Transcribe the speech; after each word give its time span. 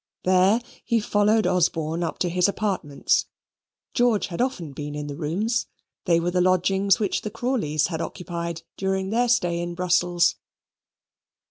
There 0.23 0.61
he 0.83 0.99
followed 0.99 1.45
Osborne 1.45 2.01
up 2.03 2.17
to 2.21 2.29
his 2.29 2.47
apartments. 2.49 3.27
George 3.93 4.25
had 4.29 4.41
often 4.41 4.73
been 4.73 4.95
in 4.95 5.05
the 5.05 5.15
rooms; 5.15 5.67
they 6.05 6.19
were 6.19 6.31
the 6.31 6.41
lodgings 6.41 6.99
which 6.99 7.21
the 7.21 7.29
Crawleys 7.29 7.85
had 7.89 8.01
occupied 8.01 8.63
during 8.77 9.11
their 9.11 9.29
stay 9.29 9.59
in 9.59 9.75
Brussels. 9.75 10.37